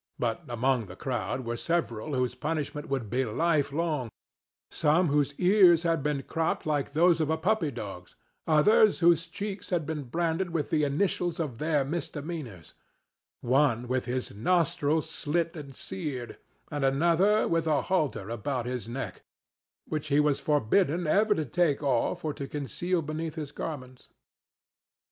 [0.17, 4.09] But among the crowd were several whose punishment would be lifelong—some
[5.09, 8.15] whose ears had been cropped like those of puppy dogs,
[8.47, 12.73] others whose cheeks had been branded with the initials of their misdemeanors;
[13.41, 16.39] one with his nostrils slit and seared,
[16.71, 19.21] and another with a halter about his neck,
[19.85, 24.07] which he was forbidden ever to take off or to conceal beneath his garments.